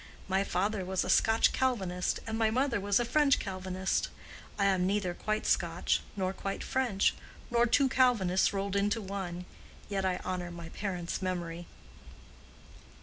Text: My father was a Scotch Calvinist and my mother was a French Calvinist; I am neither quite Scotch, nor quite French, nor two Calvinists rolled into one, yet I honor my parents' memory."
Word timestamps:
My 0.27 0.43
father 0.43 0.83
was 0.83 1.03
a 1.03 1.11
Scotch 1.11 1.53
Calvinist 1.53 2.21
and 2.25 2.35
my 2.35 2.49
mother 2.49 2.79
was 2.79 2.99
a 2.99 3.05
French 3.05 3.37
Calvinist; 3.37 4.09
I 4.57 4.65
am 4.65 4.87
neither 4.87 5.13
quite 5.13 5.45
Scotch, 5.45 6.01
nor 6.15 6.33
quite 6.33 6.63
French, 6.63 7.13
nor 7.51 7.67
two 7.67 7.87
Calvinists 7.87 8.51
rolled 8.51 8.75
into 8.75 8.99
one, 8.99 9.45
yet 9.89 10.03
I 10.03 10.19
honor 10.25 10.49
my 10.49 10.69
parents' 10.69 11.21
memory." 11.21 11.67